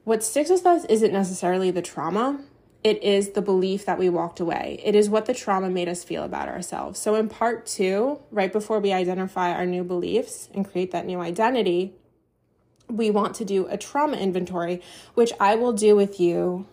what 0.05 0.23
sticks 0.23 0.49
with 0.49 0.65
us 0.65 0.85
isn't 0.85 1.11
necessarily 1.11 1.69
the 1.69 1.81
trauma, 1.81 2.39
it 2.83 3.01
is 3.03 3.31
the 3.31 3.41
belief 3.41 3.85
that 3.85 3.97
we 3.97 4.09
walked 4.09 4.39
away. 4.39 4.79
It 4.83 4.95
is 4.95 5.09
what 5.09 5.25
the 5.25 5.33
trauma 5.33 5.69
made 5.69 5.89
us 5.89 6.03
feel 6.03 6.23
about 6.23 6.47
ourselves. 6.47 6.99
So, 6.99 7.15
in 7.15 7.27
part 7.27 7.65
two, 7.65 8.19
right 8.31 8.51
before 8.51 8.79
we 8.79 8.93
identify 8.93 9.51
our 9.51 9.65
new 9.65 9.83
beliefs 9.83 10.49
and 10.53 10.69
create 10.69 10.91
that 10.91 11.05
new 11.05 11.19
identity, 11.19 11.93
we 12.89 13.11
want 13.11 13.35
to 13.35 13.45
do 13.45 13.67
a 13.67 13.77
trauma 13.77 14.17
inventory, 14.17 14.81
which 15.13 15.33
I 15.39 15.55
will 15.55 15.73
do 15.73 15.95
with 15.95 16.19
you 16.19 16.67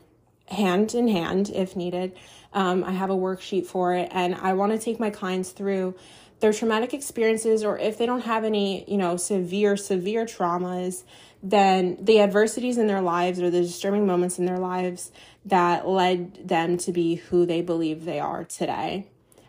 hand 0.49 0.95
in 0.95 1.09
hand 1.09 1.51
if 1.51 1.75
needed. 1.75 2.13
Um, 2.53 2.85
I 2.85 2.93
have 2.93 3.11
a 3.11 3.17
worksheet 3.17 3.67
for 3.67 3.95
it, 3.95 4.09
and 4.13 4.35
I 4.35 4.53
want 4.53 4.73
to 4.73 4.79
take 4.79 5.01
my 5.01 5.11
clients 5.11 5.51
through 5.51 5.95
their 6.41 6.53
traumatic 6.53 6.93
experiences, 6.93 7.65
or 7.65 7.79
if 7.79 7.97
they 7.99 8.07
don't 8.07 8.23
have 8.23 8.45
any, 8.45 8.85
you 8.87 8.97
know, 8.97 9.17
severe, 9.17 9.77
severe 9.77 10.27
traumas, 10.27 11.05
then 11.45 11.99
the 12.01 12.21
adversities 12.21 12.79
in 12.79 12.87
their 12.87 13.03
lives 13.03 13.39
or 13.39 13.51
the 13.51 13.61
disturbing 13.61 14.07
moments 14.07 14.39
in 14.39 14.47
their 14.47 14.59
lives 14.59 15.13
that 15.45 15.87
led 15.87 16.49
them 16.49 16.79
to 16.79 16.91
be 16.91 17.17
who 17.17 17.45
they 17.45 17.61
believe 17.61 18.07
they 18.07 18.19
are 18.19 18.45
today. 18.45 19.07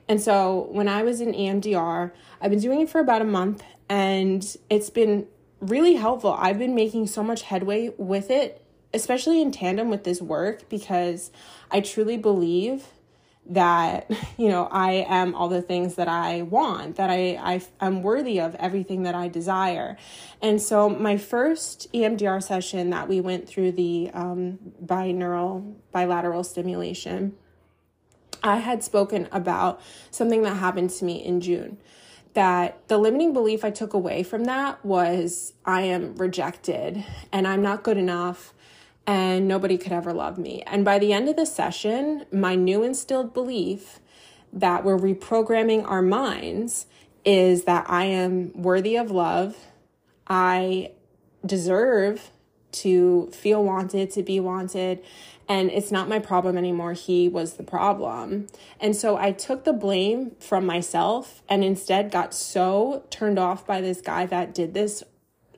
And 0.10 0.22
so 0.22 0.68
when 0.72 0.90
I 0.90 1.04
was 1.04 1.22
in 1.22 1.32
EMDR, 1.32 2.12
I've 2.42 2.52
been 2.52 2.60
doing 2.60 2.82
it 2.82 2.90
for 2.90 3.00
about 3.00 3.22
a 3.22 3.26
month 3.26 3.64
and 3.88 4.46
it's 4.70 4.90
been 4.90 5.26
really 5.62 5.94
helpful. 5.94 6.36
I've 6.38 6.60
been 6.60 6.76
making 6.76 7.08
so 7.08 7.24
much 7.24 7.44
headway 7.44 7.94
with 7.98 8.30
it, 8.30 8.62
especially 8.94 9.42
in 9.42 9.54
tandem 9.54 9.90
with 9.90 10.04
this 10.04 10.22
work, 10.22 10.68
because 10.68 11.32
I 11.72 11.80
truly 11.80 12.18
believe 12.18 12.88
that 13.48 14.10
you 14.38 14.50
know 14.50 14.68
i 14.72 15.06
am 15.08 15.36
all 15.36 15.48
the 15.48 15.62
things 15.62 15.96
that 15.96 16.08
i 16.08 16.42
want 16.44 16.96
that 16.96 17.10
i, 17.10 17.38
I 17.42 17.62
i'm 17.80 18.02
worthy 18.02 18.40
of 18.40 18.56
everything 18.56 19.04
that 19.04 19.16
i 19.16 19.28
desire. 19.28 19.98
And 20.42 20.62
so 20.62 20.90
my 20.90 21.18
first 21.18 21.92
emdr 21.94 22.42
session 22.42 22.90
that 22.92 23.08
we 23.08 23.22
went 23.22 23.48
through 23.48 23.74
the 23.74 24.12
um, 24.14 24.60
binaural 24.84 25.76
bilateral 25.92 26.44
stimulation 26.44 27.36
i 28.44 28.58
had 28.58 28.84
spoken 28.84 29.28
about 29.32 29.82
something 30.12 30.44
that 30.44 30.56
happened 30.56 30.90
to 30.92 31.06
me 31.06 31.24
in 31.24 31.42
june 31.42 31.78
that 32.34 32.86
the 32.88 32.98
limiting 32.98 33.34
belief 33.34 33.64
i 33.64 33.72
took 33.72 33.94
away 33.94 34.24
from 34.24 34.46
that 34.46 34.84
was 34.86 35.54
i 35.66 35.82
am 35.82 36.16
rejected 36.16 37.04
and 37.32 37.48
i'm 37.48 37.62
not 37.62 37.84
good 37.84 37.98
enough 37.98 38.54
and 39.08 39.48
nobody 39.48 39.78
could 39.78 39.92
ever 39.92 40.14
love 40.14 40.38
me. 40.38 40.64
And 40.66 40.84
by 40.84 41.00
the 41.00 41.14
end 41.14 41.30
of 41.30 41.36
the 41.36 41.46
session, 41.46 42.26
my 42.32 42.56
new 42.56 42.84
instilled 42.84 43.34
belief 43.34 44.00
that 44.52 44.84
we're 44.84 44.98
reprogramming 44.98 45.88
our 45.88 46.02
minds 46.02 46.88
is 47.24 47.64
that 47.66 47.86
I 47.90 48.06
am 48.06 48.52
worthy 48.54 48.96
of 48.96 49.12
love. 49.12 49.58
I 50.28 50.92
deserve 51.46 52.32
to 52.72 53.30
feel 53.32 53.64
wanted, 53.64 54.12
to 54.12 54.24
be 54.24 54.40
wanted, 54.40 55.04
and 55.48 55.70
it's 55.70 55.92
not 55.92 56.10
my 56.10 56.20
problem 56.20 56.58
anymore. 56.58 56.94
He 56.94 57.30
was 57.30 57.54
the 57.54 57.64
problem. 57.64 58.48
And 58.80 58.96
so 58.96 59.16
I 59.16 59.32
took 59.32 59.64
the 59.64 59.74
blame 59.74 60.32
from 60.40 60.66
myself 60.66 61.44
and 61.48 61.64
instead 61.64 62.12
got 62.12 62.34
so 62.34 63.04
turned 63.12 63.38
off 63.38 63.66
by 63.66 63.82
this 63.82 64.02
guy 64.02 64.26
that 64.26 64.56
did 64.56 64.74
this 64.74 65.04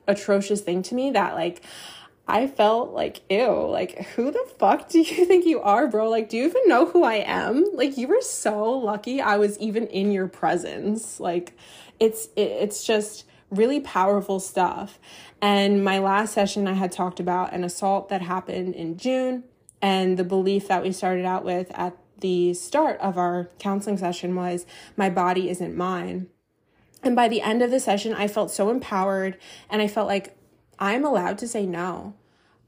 atrocious 0.06 0.60
thing 0.60 0.82
to 0.82 0.94
me 0.94 1.10
that, 1.12 1.34
like, 1.34 1.62
I 2.30 2.46
felt 2.46 2.92
like, 2.92 3.22
ew, 3.30 3.66
like, 3.68 4.06
who 4.08 4.30
the 4.30 4.46
fuck 4.58 4.90
do 4.90 4.98
you 4.98 5.24
think 5.26 5.46
you 5.46 5.60
are, 5.60 5.88
bro? 5.88 6.10
Like, 6.10 6.28
do 6.28 6.36
you 6.36 6.44
even 6.44 6.62
know 6.66 6.86
who 6.86 7.02
I 7.02 7.24
am? 7.26 7.64
Like, 7.74 7.96
you 7.96 8.06
were 8.06 8.20
so 8.20 8.70
lucky 8.70 9.20
I 9.20 9.38
was 9.38 9.58
even 9.58 9.86
in 9.86 10.12
your 10.12 10.28
presence. 10.28 11.18
Like, 11.18 11.54
it's, 11.98 12.26
it, 12.36 12.50
it's 12.50 12.84
just 12.84 13.24
really 13.50 13.80
powerful 13.80 14.40
stuff. 14.40 14.98
And 15.40 15.82
my 15.82 15.98
last 15.98 16.34
session, 16.34 16.68
I 16.68 16.74
had 16.74 16.92
talked 16.92 17.18
about 17.18 17.54
an 17.54 17.64
assault 17.64 18.10
that 18.10 18.20
happened 18.20 18.74
in 18.74 18.98
June 18.98 19.44
and 19.80 20.18
the 20.18 20.24
belief 20.24 20.68
that 20.68 20.82
we 20.82 20.92
started 20.92 21.24
out 21.24 21.44
with 21.44 21.70
at 21.74 21.96
the 22.18 22.52
start 22.52 23.00
of 23.00 23.16
our 23.16 23.48
counseling 23.58 23.96
session 23.96 24.34
was 24.34 24.66
my 24.96 25.08
body 25.08 25.48
isn't 25.48 25.76
mine. 25.76 26.26
And 27.02 27.14
by 27.14 27.28
the 27.28 27.40
end 27.40 27.62
of 27.62 27.70
the 27.70 27.78
session, 27.78 28.12
I 28.12 28.26
felt 28.26 28.50
so 28.50 28.70
empowered 28.70 29.38
and 29.70 29.80
I 29.80 29.86
felt 29.86 30.08
like 30.08 30.36
I'm 30.78 31.04
allowed 31.04 31.38
to 31.38 31.48
say 31.48 31.64
no. 31.64 32.14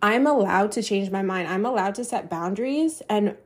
I'm 0.02 0.26
allowed 0.26 0.72
to 0.72 0.82
change 0.82 1.10
my 1.10 1.22
mind. 1.22 1.48
I'm 1.48 1.66
allowed 1.66 1.94
to 1.96 2.04
set 2.04 2.30
boundaries 2.30 3.02
and 3.08 3.36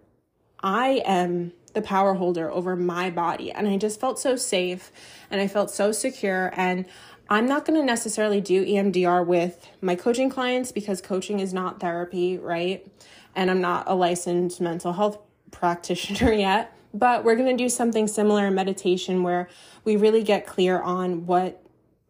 I 0.61 1.03
am 1.05 1.53
the 1.75 1.83
power 1.83 2.15
holder 2.15 2.51
over 2.51 2.77
my 2.77 3.11
body. 3.11 3.51
And 3.51 3.69
I 3.69 3.77
just 3.77 4.01
felt 4.01 4.19
so 4.19 4.37
safe 4.37 4.93
and 5.31 5.41
I 5.41 5.49
felt 5.49 5.71
so 5.71 5.93
secure. 5.93 6.53
And 6.55 6.87
I'm 7.29 7.47
not 7.47 7.65
going 7.65 7.79
to 7.79 7.85
necessarily 7.85 8.41
do 8.41 8.65
EMDR 8.65 9.27
with 9.27 9.69
my 9.81 9.97
coaching 9.97 10.31
clients 10.31 10.73
because 10.73 11.01
coaching 11.01 11.41
is 11.41 11.53
not 11.53 11.81
therapy, 11.81 12.39
right? 12.39 12.87
And 13.35 13.51
I'm 13.51 13.61
not 13.61 13.85
a 13.89 13.95
licensed 13.95 14.61
mental 14.61 14.93
health 14.93 15.19
practitioner 15.51 16.33
yet. 16.33 16.77
But 16.93 17.25
we're 17.25 17.35
going 17.35 17.57
to 17.57 17.63
do 17.63 17.69
something 17.69 18.07
similar 18.07 18.47
in 18.47 18.55
meditation 18.55 19.25
where 19.25 19.49
we 19.83 19.97
really 19.97 20.23
get 20.23 20.47
clear 20.47 20.81
on 20.81 21.27
what 21.27 21.64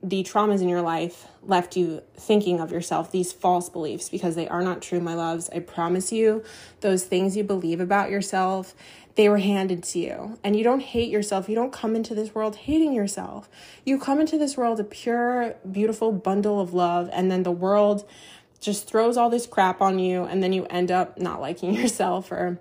the 0.04 0.22
traumas 0.22 0.60
in 0.60 0.68
your 0.68 0.82
life 0.82 1.26
left 1.42 1.76
you 1.76 2.02
thinking 2.14 2.60
of 2.60 2.70
yourself, 2.70 3.10
these 3.10 3.32
false 3.32 3.70
beliefs, 3.70 4.10
because 4.10 4.34
they 4.34 4.46
are 4.46 4.60
not 4.60 4.82
true, 4.82 5.00
my 5.00 5.14
loves. 5.14 5.48
I 5.50 5.60
promise 5.60 6.12
you, 6.12 6.44
those 6.82 7.04
things 7.04 7.38
you 7.38 7.42
believe 7.42 7.80
about 7.80 8.10
yourself, 8.10 8.74
they 9.14 9.30
were 9.30 9.38
handed 9.38 9.82
to 9.84 9.98
you. 9.98 10.38
And 10.44 10.56
you 10.56 10.62
don't 10.62 10.82
hate 10.82 11.10
yourself. 11.10 11.48
You 11.48 11.54
don't 11.54 11.72
come 11.72 11.96
into 11.96 12.14
this 12.14 12.34
world 12.34 12.56
hating 12.56 12.92
yourself. 12.92 13.48
You 13.86 13.98
come 13.98 14.20
into 14.20 14.36
this 14.36 14.58
world 14.58 14.78
a 14.78 14.84
pure, 14.84 15.54
beautiful 15.70 16.12
bundle 16.12 16.60
of 16.60 16.74
love, 16.74 17.08
and 17.10 17.30
then 17.30 17.42
the 17.42 17.50
world 17.50 18.06
just 18.60 18.86
throws 18.86 19.16
all 19.16 19.30
this 19.30 19.46
crap 19.46 19.80
on 19.80 19.98
you, 19.98 20.24
and 20.24 20.42
then 20.42 20.52
you 20.52 20.66
end 20.66 20.90
up 20.90 21.18
not 21.18 21.40
liking 21.40 21.72
yourself 21.80 22.30
or 22.30 22.60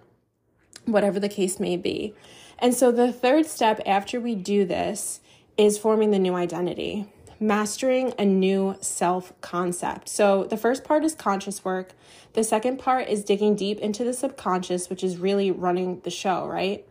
whatever 0.86 1.20
the 1.20 1.30
case 1.30 1.60
may 1.60 1.76
be. 1.76 2.14
And 2.58 2.74
so 2.74 2.90
the 2.90 3.12
third 3.12 3.48
step 3.48 3.82
after 3.86 4.22
we 4.22 4.34
do 4.34 4.64
this 4.64 5.20
is 5.58 5.78
forming 5.78 6.12
the 6.12 6.20
new 6.20 6.36
identity 6.36 7.10
mastering 7.40 8.14
a 8.18 8.26
new 8.26 8.76
self 8.82 9.34
concept. 9.42 10.10
So, 10.10 10.44
the 10.46 10.58
first 10.58 10.84
part 10.84 11.04
is 11.04 11.16
conscious 11.16 11.64
work. 11.64 11.94
The 12.34 12.44
second 12.44 12.78
part 12.78 13.08
is 13.08 13.24
digging 13.24 13.56
deep 13.56 13.80
into 13.80 14.04
the 14.04 14.14
subconscious, 14.14 14.90
which 14.90 15.04
is 15.04 15.18
really 15.18 15.52
running 15.52 16.00
the 16.02 16.10
show, 16.10 16.48
right? 16.48 16.86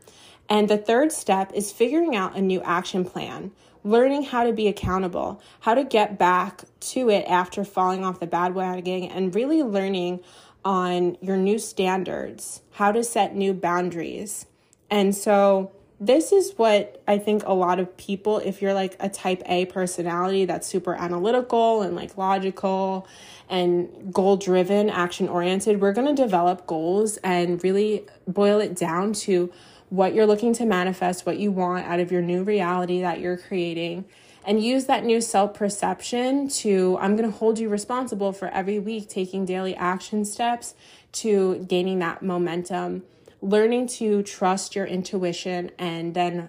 And 0.49 0.69
the 0.69 0.79
third 0.79 1.13
step 1.13 1.53
is 1.55 1.73
figuring 1.73 2.15
out 2.15 2.37
a 2.37 2.41
new 2.41 2.61
action 2.63 3.05
plan, 3.05 3.53
learning 3.85 4.25
how 4.25 4.45
to 4.45 4.53
be 4.53 4.69
accountable, 4.69 5.41
how 5.61 5.75
to 5.75 5.85
get 5.85 6.19
back 6.19 6.65
to 6.81 7.09
it 7.11 7.25
after 7.27 7.65
falling 7.65 8.05
off 8.05 8.21
the 8.21 8.27
bad 8.27 8.55
wagon, 8.55 9.05
and 9.05 9.35
really 9.35 9.63
learning 9.63 10.21
on 10.65 11.17
your 11.21 11.37
new 11.37 11.59
standards, 11.59 12.63
how 12.73 12.93
to 12.93 13.03
set 13.03 13.35
new 13.35 13.53
boundaries. 13.53 14.47
And 14.91 15.15
so, 15.15 15.73
this 16.05 16.33
is 16.33 16.55
what 16.57 17.01
I 17.07 17.19
think 17.19 17.45
a 17.47 17.53
lot 17.55 17.79
of 17.79 17.97
people, 17.97 18.39
if 18.39 18.61
you're 18.61 18.75
like 18.75 18.97
a 18.99 19.09
type 19.09 19.41
A 19.47 19.67
personality 19.67 20.45
that's 20.47 20.67
super 20.67 20.97
analytical 20.97 21.83
and 21.83 21.95
like 21.95 22.19
logical 22.19 23.07
and 23.49 24.13
goal 24.13 24.37
driven, 24.37 24.91
action 24.91 25.29
oriented, 25.29 25.81
we're 25.81 25.93
going 25.93 26.09
to 26.09 26.21
develop 26.21 26.67
goals 26.67 27.19
and 27.19 27.63
really 27.63 28.05
boil 28.27 28.59
it 28.59 28.75
down 28.75 29.13
to 29.13 29.53
what 29.91 30.13
you're 30.13 30.27
looking 30.27 30.53
to 30.55 30.67
manifest, 30.67 31.25
what 31.25 31.39
you 31.39 31.53
want 31.53 31.87
out 31.87 32.01
of 32.01 32.11
your 32.11 32.23
new 32.23 32.43
reality 32.43 33.01
that 33.03 33.21
you're 33.21 33.37
creating. 33.37 34.05
And 34.45 34.61
use 34.61 34.87
that 34.87 35.05
new 35.05 35.21
self 35.21 35.55
perception 35.55 36.49
to, 36.49 36.99
I'm 37.01 37.17
to 37.17 37.31
hold 37.31 37.61
you 37.61 37.69
responsible 37.69 38.33
for 38.33 38.49
every 38.49 38.81
week 38.81 39.09
taking 39.09 39.45
daily 39.45 39.77
action 39.77 40.25
steps 40.25 40.75
to 41.13 41.65
gaining 41.69 42.01
that 42.01 42.23
momentum 42.23 43.05
learning 43.43 43.89
to 43.89 44.23
trust 44.23 44.75
your 44.75 44.87
intuition 44.87 45.71
and 45.79 46.15
then 46.15 46.49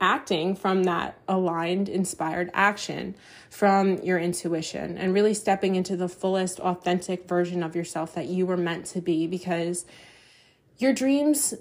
acting 0.00 0.56
from 0.56 0.84
that 0.84 1.18
aligned, 1.28 1.88
inspired 1.88 2.50
action 2.52 3.14
from 3.48 3.98
your 3.98 4.18
intuition 4.18 4.98
and 4.98 5.14
really 5.14 5.34
stepping 5.34 5.76
into 5.76 5.96
the 5.96 6.08
fullest, 6.08 6.58
authentic 6.60 7.28
version 7.28 7.62
of 7.62 7.76
yourself 7.76 8.14
that 8.14 8.26
you 8.26 8.44
were 8.44 8.56
meant 8.56 8.86
to 8.86 9.00
be 9.00 9.26
because 9.26 9.84
your 10.78 10.92
dreams 10.92 11.54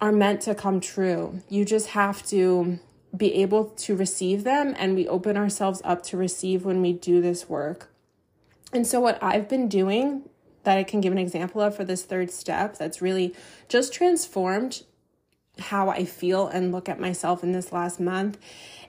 are 0.00 0.12
meant 0.12 0.42
to 0.42 0.54
come 0.54 0.80
true. 0.80 1.40
You 1.48 1.64
just 1.64 1.88
have 1.88 2.26
to 2.26 2.78
be 3.16 3.34
able 3.34 3.66
to 3.66 3.96
receive 3.96 4.44
them, 4.44 4.74
and 4.78 4.94
we 4.94 5.08
open 5.08 5.36
ourselves 5.36 5.80
up 5.82 6.02
to 6.04 6.16
receive 6.16 6.64
when 6.64 6.82
we 6.82 6.92
do 6.92 7.22
this 7.22 7.48
work. 7.48 7.90
And 8.72 8.86
so, 8.86 9.00
what 9.00 9.20
I've 9.22 9.48
been 9.48 9.66
doing 9.66 10.28
that 10.68 10.76
I 10.76 10.84
can 10.84 11.00
give 11.00 11.12
an 11.12 11.18
example 11.18 11.62
of 11.62 11.74
for 11.74 11.82
this 11.82 12.02
third 12.02 12.30
step 12.30 12.76
that's 12.76 13.00
really 13.00 13.34
just 13.70 13.90
transformed 13.90 14.82
how 15.58 15.88
I 15.88 16.04
feel 16.04 16.46
and 16.46 16.72
look 16.72 16.90
at 16.90 17.00
myself 17.00 17.42
in 17.42 17.52
this 17.52 17.72
last 17.72 17.98
month 17.98 18.36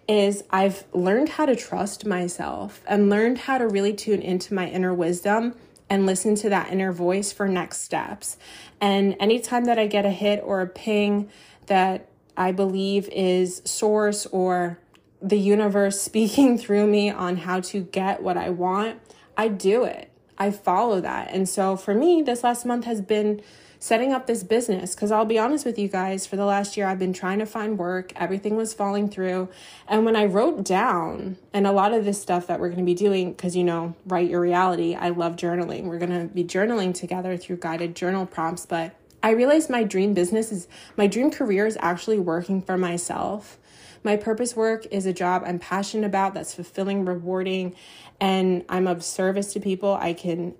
is 0.06 0.44
I've 0.50 0.84
learned 0.92 1.30
how 1.30 1.46
to 1.46 1.56
trust 1.56 2.06
myself 2.06 2.82
and 2.86 3.10
learned 3.10 3.38
how 3.38 3.60
to 3.60 3.66
really 3.66 3.94
tune 3.94 4.22
into 4.22 4.54
my 4.54 4.68
inner 4.68 4.94
wisdom 4.94 5.56
and 5.90 6.06
listen 6.06 6.36
to 6.36 6.50
that 6.50 6.70
inner 6.70 6.92
voice 6.92 7.32
for 7.32 7.48
next 7.48 7.80
steps. 7.80 8.36
And 8.82 9.16
anytime 9.18 9.64
that 9.64 9.80
I 9.80 9.88
get 9.88 10.06
a 10.06 10.12
hit 10.12 10.42
or 10.44 10.60
a 10.60 10.68
ping 10.68 11.30
that 11.68 12.10
I 12.36 12.52
believe 12.52 13.08
is 13.08 13.62
source 13.64 14.26
or 14.26 14.80
the 15.22 15.40
universe 15.40 16.02
speaking 16.02 16.58
through 16.58 16.88
me 16.88 17.10
on 17.10 17.38
how 17.38 17.62
to 17.62 17.80
get 17.80 18.22
what 18.22 18.36
I 18.36 18.50
want, 18.50 19.00
I 19.38 19.48
do 19.48 19.86
it. 19.86 20.09
I 20.40 20.52
follow 20.52 21.02
that. 21.02 21.32
And 21.32 21.48
so 21.48 21.76
for 21.76 21.94
me, 21.94 22.22
this 22.22 22.44
last 22.44 22.66
month 22.66 22.86
has 22.86 23.02
been 23.02 23.42
setting 23.80 24.12
up 24.12 24.28
this 24.28 24.44
business 24.44 24.94
because 24.94 25.12
I'll 25.12 25.26
be 25.26 25.40
honest 25.40 25.66
with 25.66 25.80
you 25.80 25.88
guys, 25.88 26.28
for 26.28 26.36
the 26.36 26.46
last 26.46 26.76
year, 26.76 26.86
I've 26.86 27.00
been 27.00 27.14
trying 27.14 27.40
to 27.40 27.46
find 27.46 27.78
work, 27.78 28.12
everything 28.16 28.56
was 28.58 28.74
falling 28.74 29.10
through. 29.10 29.50
And 29.88 30.06
when 30.06 30.16
I 30.16 30.26
wrote 30.26 30.64
down, 30.64 31.38
and 31.54 31.66
a 31.66 31.72
lot 31.72 31.94
of 31.94 32.04
this 32.04 32.22
stuff 32.22 32.48
that 32.48 32.60
we're 32.60 32.68
going 32.68 32.80
to 32.80 32.86
be 32.86 32.94
doing, 32.94 33.32
because 33.32 33.56
you 33.56 33.64
know, 33.64 33.96
write 34.06 34.30
your 34.30 34.42
reality, 34.42 34.96
I 34.96 35.10
love 35.10 35.38
journaling. 35.38 35.86
We're 35.86 36.00
going 36.00 36.28
to 36.28 36.34
be 36.34 36.44
journaling 36.44 36.94
together 36.94 37.38
through 37.38 37.58
guided 37.58 37.96
journal 37.96 38.26
prompts, 38.26 38.66
but 38.66 38.96
I 39.24 39.32
realized 39.32 39.70
my 39.70 39.84
dream 39.84 40.14
business 40.14 40.52
is 40.52 40.68
my 40.96 41.08
dream 41.08 41.32
career 41.32 41.66
is 41.66 41.78
actually 41.82 42.20
working 42.20 42.62
for 42.62 42.78
myself. 42.78 43.58
My 44.04 44.16
purpose 44.16 44.56
work 44.56 44.86
is 44.92 45.06
a 45.06 45.14
job 45.14 45.44
I'm 45.46 45.60
passionate 45.60 46.06
about 46.06 46.34
that's 46.34 46.54
fulfilling, 46.54 47.06
rewarding, 47.06 47.76
and 48.20 48.64
I'm 48.70 48.88
of 48.88 49.04
service 49.04 49.54
to 49.54 49.60
people. 49.60 49.94
I 49.94 50.14
can 50.14 50.56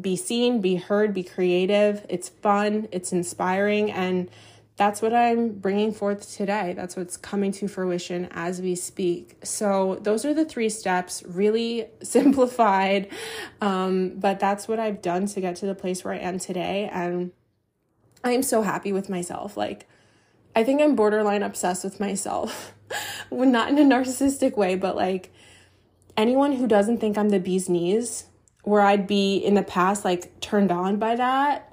be 0.00 0.16
seen, 0.16 0.60
be 0.60 0.76
heard, 0.76 1.14
be 1.14 1.22
creative. 1.22 2.04
It's 2.08 2.28
fun, 2.28 2.88
it's 2.92 3.12
inspiring, 3.12 3.90
and 3.90 4.30
that's 4.76 5.02
what 5.02 5.12
I'm 5.12 5.50
bringing 5.50 5.92
forth 5.92 6.34
today. 6.34 6.72
That's 6.74 6.96
what's 6.96 7.16
coming 7.16 7.52
to 7.52 7.68
fruition 7.68 8.28
as 8.30 8.62
we 8.62 8.74
speak. 8.74 9.36
So, 9.42 9.98
those 10.00 10.24
are 10.24 10.32
the 10.32 10.44
three 10.44 10.70
steps, 10.70 11.22
really 11.26 11.86
simplified, 12.02 13.08
um, 13.60 14.14
but 14.16 14.40
that's 14.40 14.68
what 14.68 14.78
I've 14.78 15.02
done 15.02 15.26
to 15.26 15.40
get 15.40 15.56
to 15.56 15.66
the 15.66 15.74
place 15.74 16.04
where 16.04 16.14
I 16.14 16.18
am 16.18 16.38
today. 16.38 16.88
And 16.92 17.32
I 18.24 18.32
am 18.32 18.42
so 18.42 18.62
happy 18.62 18.92
with 18.92 19.08
myself. 19.08 19.56
Like, 19.56 19.86
I 20.54 20.64
think 20.64 20.80
I'm 20.80 20.96
borderline 20.96 21.42
obsessed 21.42 21.84
with 21.84 22.00
myself. 22.00 22.74
Not 23.30 23.70
in 23.70 23.78
a 23.78 23.82
narcissistic 23.82 24.56
way, 24.56 24.74
but 24.74 24.96
like 24.96 25.32
anyone 26.16 26.52
who 26.52 26.66
doesn't 26.66 26.98
think 26.98 27.16
I'm 27.16 27.28
the 27.30 27.38
bee's 27.38 27.68
knees, 27.68 28.24
where 28.62 28.82
I'd 28.82 29.06
be 29.06 29.36
in 29.36 29.54
the 29.54 29.62
past 29.62 30.04
like 30.04 30.40
turned 30.40 30.72
on 30.72 30.98
by 30.98 31.16
that 31.16 31.72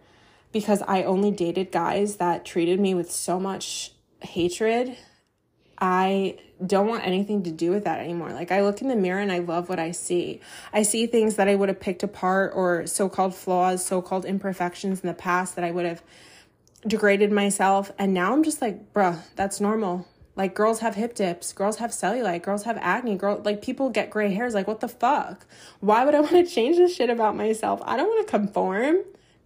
because 0.51 0.81
I 0.87 1.03
only 1.03 1.31
dated 1.31 1.71
guys 1.71 2.17
that 2.17 2.45
treated 2.45 2.79
me 2.79 2.93
with 2.93 3.11
so 3.11 3.39
much 3.39 3.91
hatred. 4.21 4.97
I 5.79 6.39
don't 6.65 6.87
want 6.87 7.05
anything 7.05 7.43
to 7.43 7.51
do 7.51 7.69
with 7.69 7.83
that 7.83 7.99
anymore. 7.99 8.31
Like, 8.31 8.51
I 8.51 8.63
look 8.63 8.81
in 8.81 8.87
the 8.87 8.95
mirror 8.95 9.19
and 9.19 9.31
I 9.31 9.39
love 9.39 9.69
what 9.69 9.77
I 9.77 9.91
see. 9.91 10.41
I 10.73 10.81
see 10.81 11.05
things 11.05 11.35
that 11.35 11.47
I 11.47 11.53
would 11.53 11.69
have 11.69 11.79
picked 11.79 12.01
apart 12.01 12.53
or 12.55 12.87
so 12.87 13.09
called 13.09 13.35
flaws, 13.35 13.85
so 13.85 14.01
called 14.01 14.25
imperfections 14.25 15.01
in 15.01 15.07
the 15.07 15.13
past 15.13 15.55
that 15.55 15.63
I 15.63 15.69
would 15.69 15.85
have 15.85 16.01
degraded 16.85 17.31
myself. 17.31 17.91
And 17.97 18.13
now 18.13 18.33
I'm 18.33 18.43
just 18.43 18.61
like, 18.61 18.93
bruh, 18.93 19.19
that's 19.35 19.59
normal. 19.59 20.07
Like 20.35 20.53
girls 20.53 20.79
have 20.81 20.93
hip 20.93 21.15
dips, 21.15 21.51
girls 21.51 21.77
have 21.77 21.89
cellulite, 21.89 22.43
girls 22.43 22.63
have 22.63 22.77
acne, 22.79 23.15
girl 23.15 23.41
like 23.43 23.63
people 23.63 23.89
get 23.89 24.11
gray 24.11 24.31
hairs. 24.31 24.53
Like 24.53 24.67
what 24.67 24.81
the 24.81 24.87
fuck? 24.87 25.47
Why 25.79 26.05
would 26.05 26.13
I 26.13 26.19
want 26.21 26.33
to 26.33 26.45
change 26.45 26.77
this 26.77 26.95
shit 26.95 27.09
about 27.09 27.35
myself? 27.35 27.81
I 27.83 27.97
don't 27.97 28.07
want 28.07 28.27
to 28.27 28.31
conform. 28.31 28.97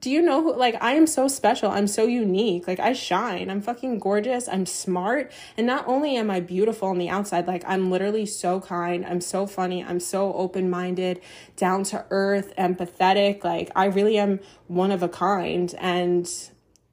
Do 0.02 0.10
you 0.10 0.22
know 0.22 0.42
who 0.42 0.54
like 0.54 0.76
I 0.82 0.94
am 0.94 1.08
so 1.08 1.30
special. 1.30 1.72
I'm 1.72 1.88
so 1.88 2.06
unique. 2.08 2.68
Like 2.68 2.82
I 2.82 2.92
shine. 2.92 3.50
I'm 3.50 3.62
fucking 3.62 4.00
gorgeous. 4.00 4.50
I'm 4.50 4.66
smart. 4.66 5.32
And 5.56 5.66
not 5.66 5.88
only 5.88 6.18
am 6.18 6.30
I 6.30 6.42
beautiful 6.42 6.90
on 6.90 6.98
the 6.98 7.08
outside, 7.08 7.48
like 7.48 7.64
I'm 7.66 7.90
literally 7.90 8.26
so 8.26 8.60
kind. 8.60 9.06
I'm 9.06 9.22
so 9.22 9.48
funny. 9.48 9.86
I'm 9.86 10.02
so 10.02 10.34
open-minded, 10.34 11.22
down 11.56 11.84
to 11.86 12.04
earth, 12.10 12.54
empathetic. 12.58 13.46
Like 13.46 13.72
I 13.78 13.86
really 13.86 14.18
am 14.18 14.42
one 14.68 14.92
of 14.92 15.04
a 15.04 15.08
kind 15.08 15.74
and 15.80 16.28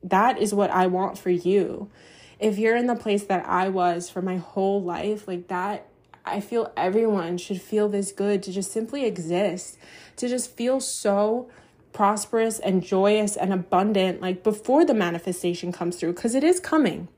that 0.02 0.38
is 0.38 0.55
what 0.55 0.71
I 0.71 0.87
want 0.87 1.19
for 1.19 1.31
you. 1.31 1.90
If 2.38 2.59
you're 2.59 2.76
in 2.76 2.87
the 2.87 2.95
place 2.95 3.25
that 3.25 3.47
I 3.47 3.69
was 3.69 4.09
for 4.09 4.23
my 4.23 4.37
whole 4.37 4.83
life, 4.83 5.26
like 5.26 5.49
that, 5.49 5.87
I 6.25 6.40
feel 6.40 6.73
everyone 6.76 7.38
should 7.38 7.61
feel 7.61 7.88
this 7.88 8.12
good 8.12 8.43
to 8.45 8.52
just 8.52 8.71
simply 8.71 9.05
exist, 9.05 9.78
to 10.17 10.28
just 10.28 10.55
feel 10.55 10.81
so 10.81 11.50
prosperous 11.93 12.59
and 12.59 12.83
joyous 12.83 13.37
and 13.37 13.52
abundant, 13.52 14.21
like 14.21 14.45
before 14.45 14.85
the 14.85 14.95
manifestation 14.95 15.73
comes 15.73 15.97
through, 15.97 16.12
because 16.12 16.35
it 16.35 16.45
is 16.45 16.61
coming. 16.61 17.09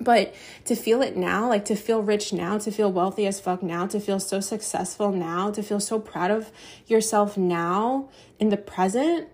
But 0.00 0.32
to 0.64 0.76
feel 0.76 1.02
it 1.02 1.16
now, 1.16 1.48
like 1.48 1.64
to 1.66 1.74
feel 1.74 2.02
rich 2.02 2.32
now, 2.32 2.56
to 2.58 2.70
feel 2.70 2.92
wealthy 2.92 3.26
as 3.26 3.40
fuck 3.40 3.62
now, 3.62 3.86
to 3.88 3.98
feel 3.98 4.20
so 4.20 4.38
successful 4.38 5.10
now, 5.10 5.50
to 5.50 5.62
feel 5.62 5.80
so 5.80 5.98
proud 5.98 6.30
of 6.30 6.52
yourself 6.86 7.36
now 7.36 8.08
in 8.38 8.50
the 8.50 8.56
present, 8.56 9.28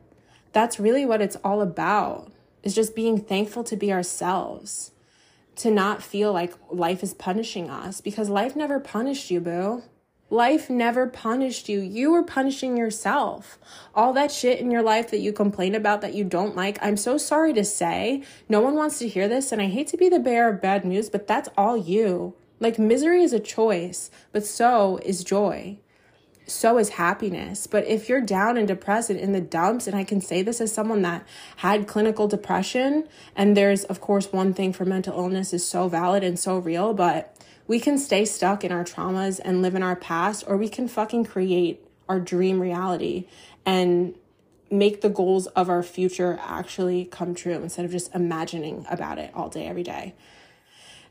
that's 0.53 0.81
really 0.81 1.05
what 1.05 1.21
it's 1.21 1.37
all 1.45 1.61
about 1.61 2.33
is 2.65 2.75
just 2.75 2.97
being 2.97 3.21
thankful 3.21 3.63
to 3.65 3.77
be 3.77 3.93
ourselves, 3.93 4.91
to 5.57 5.71
not 5.71 6.03
feel 6.03 6.33
like 6.33 6.55
life 6.71 7.03
is 7.03 7.15
punishing 7.15 7.71
us 7.71 8.01
because 8.01 8.29
life 8.29 8.57
never 8.57 8.81
punished 8.81 9.31
you, 9.31 9.41
boo. 9.41 9.83
Life 10.31 10.69
never 10.71 11.07
punished 11.07 11.69
you. 11.69 11.81
You 11.81 12.11
were 12.11 12.25
punishing 12.25 12.77
yourself. 12.77 13.59
All 13.95 14.13
that 14.15 14.33
shit 14.33 14.59
in 14.59 14.71
your 14.71 14.83
life 14.83 15.11
that 15.11 15.21
you 15.21 15.33
complain 15.33 15.75
about 15.75 16.01
that 16.01 16.15
you 16.15 16.25
don't 16.25 16.57
like, 16.57 16.79
I'm 16.83 16.97
so 16.97 17.19
sorry 17.19 17.53
to 17.53 17.65
say. 17.65 18.25
No 18.49 18.61
one 18.61 18.75
wants 18.75 18.99
to 18.99 19.09
hear 19.09 19.29
this, 19.29 19.53
and 19.53 19.61
I 19.61 19.67
hate 19.67 19.87
to 19.89 19.97
be 19.99 20.09
the 20.09 20.19
bearer 20.19 20.55
of 20.55 20.63
bad 20.63 20.85
news, 20.85 21.11
but 21.11 21.29
that's 21.29 21.51
all 21.57 21.77
you. 21.77 22.35
Like, 22.59 22.79
misery 22.79 23.23
is 23.23 23.35
a 23.35 23.39
choice, 23.39 24.11
but 24.33 24.47
so 24.47 24.99
is 25.05 25.23
joy 25.23 25.79
so 26.47 26.79
is 26.79 26.91
happiness. 26.91 27.67
But 27.67 27.87
if 27.87 28.09
you're 28.09 28.21
down 28.21 28.57
and 28.57 28.69
depressed 28.69 29.11
and 29.11 29.19
in 29.19 29.33
the 29.33 29.41
dumps, 29.41 29.87
and 29.87 29.97
I 29.97 30.05
can 30.05 30.21
say 30.21 30.43
this 30.43 30.61
as 30.61 30.73
someone 30.73 31.03
that 31.03 31.27
had 31.57 31.87
clinical 31.87 32.29
depression, 32.29 33.09
and 33.35 33.57
there's, 33.57 33.85
of 33.85 34.01
course, 34.01 34.33
one 34.33 34.53
thing 34.53 34.73
for 34.73 34.85
mental 34.85 35.19
illness 35.19 35.53
is 35.53 35.67
so 35.67 35.89
valid 35.89 36.23
and 36.23 36.39
so 36.39 36.59
real, 36.59 36.93
but 36.95 37.37
we 37.67 37.81
can 37.81 37.97
stay 37.97 38.25
stuck 38.25 38.63
in 38.63 38.73
our 38.73 38.85
traumas 38.85 39.41
and 39.43 39.63
live 39.63 39.75
in 39.75 39.83
our 39.83 39.97
past, 39.97 40.45
or 40.47 40.57
we 40.57 40.69
can 40.69 40.87
fucking 40.87 41.25
create 41.25 41.81
our 42.09 42.21
dream 42.21 42.61
reality 42.61 43.27
and 43.65 44.15
make 44.71 45.01
the 45.01 45.09
goals 45.09 45.47
of 45.49 45.71
our 45.71 45.83
future 45.83 46.39
actually 46.43 47.05
come 47.07 47.35
true 47.35 47.55
instead 47.55 47.85
of 47.85 47.91
just 47.91 48.15
imagining 48.15 48.85
about 48.91 49.19
it 49.19 49.31
all 49.35 49.49
day, 49.49 49.67
every 49.67 49.83
day. 49.83 50.15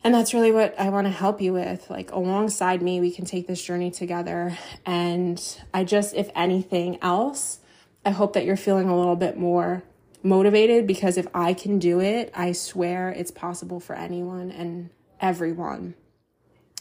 And 0.04 0.14
that's 0.14 0.34
really 0.34 0.52
what 0.52 0.78
I 0.78 0.90
want 0.90 1.08
to 1.08 1.12
help 1.12 1.40
you 1.40 1.54
with. 1.54 1.90
Like, 1.90 2.12
alongside 2.12 2.82
me, 2.82 3.00
we 3.00 3.10
can 3.10 3.24
take 3.24 3.48
this 3.48 3.64
journey 3.64 3.90
together. 3.90 4.58
And 4.86 5.42
I 5.74 5.86
just, 5.86 6.14
if 6.14 6.30
anything 6.36 7.00
else, 7.02 7.60
I 8.06 8.10
hope 8.10 8.34
that 8.34 8.44
you're 8.44 8.58
feeling 8.58 8.90
a 8.90 8.98
little 8.98 9.16
bit 9.16 9.38
more 9.38 9.82
motivated 10.22 10.88
because 10.88 11.18
if 11.18 11.28
I 11.34 11.54
can 11.54 11.80
do 11.80 12.02
it, 12.02 12.32
I 12.36 12.52
swear 12.52 13.10
it's 13.10 13.32
possible 13.32 13.80
for 13.80 13.96
anyone 13.96 14.52
and 14.52 14.90
everyone. 15.22 15.96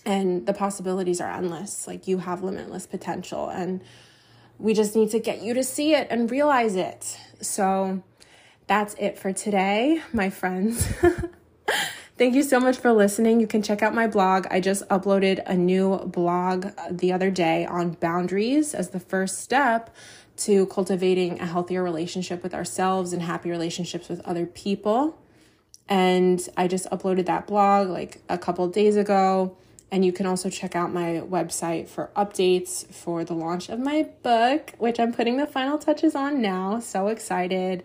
And 0.04 0.44
the 0.44 0.52
possibilities 0.52 1.20
are 1.20 1.30
endless. 1.30 1.86
Like, 1.86 2.08
you 2.08 2.18
have 2.18 2.42
limitless 2.42 2.88
potential. 2.88 3.48
And 3.48 3.82
we 4.58 4.74
just 4.74 4.96
need 4.96 5.10
to 5.10 5.20
get 5.20 5.42
you 5.42 5.54
to 5.54 5.62
see 5.62 5.94
it 5.94 6.08
and 6.10 6.28
realize 6.28 6.74
it. 6.74 7.18
So, 7.40 8.02
that's 8.66 8.94
it 8.94 9.16
for 9.16 9.32
today, 9.32 10.02
my 10.12 10.28
friends. 10.28 10.92
Thank 12.18 12.34
you 12.34 12.42
so 12.42 12.60
much 12.60 12.76
for 12.76 12.92
listening. 12.92 13.40
You 13.40 13.46
can 13.46 13.62
check 13.62 13.82
out 13.82 13.94
my 13.94 14.06
blog. 14.06 14.46
I 14.50 14.60
just 14.60 14.86
uploaded 14.88 15.42
a 15.46 15.54
new 15.54 15.96
blog 16.00 16.66
the 16.90 17.10
other 17.10 17.30
day 17.30 17.64
on 17.64 17.92
boundaries 17.92 18.74
as 18.74 18.90
the 18.90 19.00
first 19.00 19.38
step 19.38 19.94
to 20.36 20.66
cultivating 20.66 21.40
a 21.40 21.46
healthier 21.46 21.82
relationship 21.82 22.42
with 22.42 22.52
ourselves 22.52 23.14
and 23.14 23.22
happy 23.22 23.50
relationships 23.50 24.10
with 24.10 24.20
other 24.20 24.44
people. 24.44 25.18
And 25.88 26.46
I 26.54 26.68
just 26.68 26.88
uploaded 26.90 27.24
that 27.26 27.46
blog 27.46 27.88
like 27.88 28.22
a 28.28 28.36
couple 28.36 28.68
days 28.68 28.96
ago. 28.96 29.56
And 29.90 30.04
you 30.04 30.12
can 30.12 30.26
also 30.26 30.50
check 30.50 30.76
out 30.76 30.92
my 30.92 31.22
website 31.24 31.88
for 31.88 32.10
updates 32.14 32.86
for 32.92 33.24
the 33.24 33.34
launch 33.34 33.70
of 33.70 33.78
my 33.78 34.06
book, 34.22 34.74
which 34.76 35.00
I'm 35.00 35.14
putting 35.14 35.38
the 35.38 35.46
final 35.46 35.78
touches 35.78 36.14
on 36.14 36.42
now. 36.42 36.78
So 36.78 37.08
excited 37.08 37.84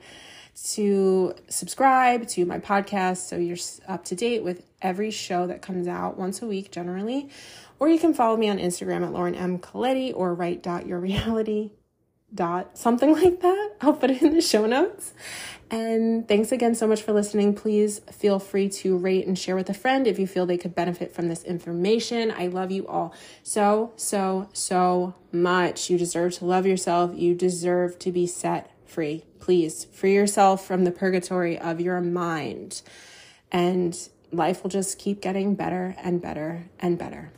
to 0.64 1.36
subscribe 1.50 2.28
to 2.28 2.46
my 2.46 2.60
podcast 2.60 3.18
so 3.18 3.38
you're 3.38 3.58
up 3.88 4.04
to 4.06 4.16
date 4.16 4.44
with 4.44 4.64
every 4.82 5.12
show 5.12 5.48
that 5.48 5.62
comes 5.62 5.88
out 5.88 6.18
once 6.18 6.42
a 6.42 6.48
week 6.48 6.72
generally. 6.72 7.30
Or 7.80 7.90
you 7.90 8.00
can 8.00 8.14
follow 8.14 8.38
me 8.38 8.50
on 8.50 8.58
Instagram 8.58 9.04
at 9.04 9.14
Lauren 9.14 9.36
M. 9.36 9.60
Colletti 9.60 10.12
or 10.16 10.34
write 10.34 10.64
dot 10.64 10.88
your 10.88 11.00
reality 11.00 11.72
dot 12.34 12.78
something 12.78 13.14
like 13.22 13.42
that. 13.42 13.76
I'll 13.82 13.94
put 13.94 14.10
it 14.10 14.22
in 14.22 14.34
the 14.34 14.42
show 14.42 14.66
notes. 14.66 15.14
And 15.70 16.28
thanks 16.28 16.52
again 16.52 16.76
so 16.76 16.88
much 16.88 17.02
for 17.02 17.12
listening. 17.12 17.54
Please 17.54 18.00
feel 18.12 18.40
free 18.40 18.70
to 18.70 18.98
rate 18.98 19.28
and 19.28 19.38
share 19.38 19.56
with 19.56 19.70
a 19.70 19.74
friend 19.74 20.08
if 20.08 20.18
you 20.18 20.26
feel 20.26 20.46
they 20.46 20.58
could 20.58 20.74
benefit 20.74 21.14
from 21.14 21.28
this 21.28 21.44
information. 21.44 22.32
I 22.32 22.48
love 22.48 22.72
you 22.72 22.88
all 22.88 23.14
so, 23.44 23.92
so, 23.96 24.50
so 24.54 25.14
much. 25.32 25.90
You 25.90 25.98
deserve 25.98 26.34
to 26.36 26.46
love 26.46 26.66
yourself. 26.66 27.12
You 27.16 27.36
deserve 27.36 28.00
to 28.00 28.12
be 28.12 28.26
set 28.26 28.72
free. 28.90 29.24
Please 29.40 29.86
free 29.86 30.14
yourself 30.14 30.66
from 30.66 30.84
the 30.84 30.92
purgatory 30.92 31.58
of 31.58 31.80
your 31.80 32.02
mind, 32.02 32.82
and 33.52 34.10
life 34.32 34.64
will 34.64 34.70
just 34.70 35.00
keep 35.00 35.22
getting 35.22 35.56
better 35.56 35.96
and 36.00 36.22
better 36.22 36.66
and 36.80 36.98
better. 36.98 37.32